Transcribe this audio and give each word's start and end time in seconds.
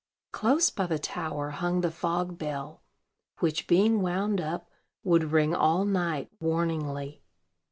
Close 0.31 0.71
by 0.71 0.87
the 0.87 0.97
tower 0.97 1.51
hung 1.51 1.81
the 1.81 1.91
fog 1.91 2.39
bell, 2.39 2.81
which, 3.37 3.67
being 3.67 4.01
wound 4.01 4.41
up, 4.41 4.67
would 5.03 5.25
ring 5.31 5.53
all 5.53 5.85
night, 5.85 6.27
warningly. 6.39 7.21